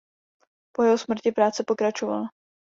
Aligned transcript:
Po 0.75 0.81
jeho 0.83 0.97
smrti 0.97 1.31
práce 1.31 1.63
pokračovala. 1.67 2.29